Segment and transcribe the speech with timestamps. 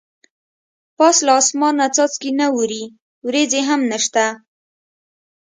[0.97, 2.83] پاس له اسمان نه څاڅکي نه اوري
[3.27, 4.25] ورېځې هم نشته.